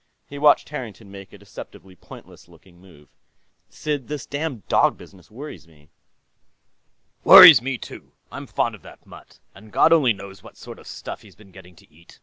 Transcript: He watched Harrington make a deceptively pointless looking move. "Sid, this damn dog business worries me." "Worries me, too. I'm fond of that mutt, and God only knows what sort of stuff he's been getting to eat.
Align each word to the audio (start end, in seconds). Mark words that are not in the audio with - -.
He 0.25 0.39
watched 0.39 0.69
Harrington 0.69 1.11
make 1.11 1.31
a 1.31 1.37
deceptively 1.37 1.95
pointless 1.95 2.47
looking 2.47 2.81
move. 2.81 3.09
"Sid, 3.69 4.07
this 4.07 4.25
damn 4.25 4.63
dog 4.67 4.97
business 4.97 5.29
worries 5.29 5.67
me." 5.67 5.91
"Worries 7.23 7.61
me, 7.61 7.77
too. 7.77 8.11
I'm 8.31 8.47
fond 8.47 8.73
of 8.73 8.81
that 8.81 9.05
mutt, 9.05 9.37
and 9.53 9.71
God 9.71 9.93
only 9.93 10.11
knows 10.13 10.41
what 10.41 10.57
sort 10.57 10.79
of 10.79 10.87
stuff 10.87 11.21
he's 11.21 11.35
been 11.35 11.51
getting 11.51 11.75
to 11.75 11.93
eat. 11.93 12.19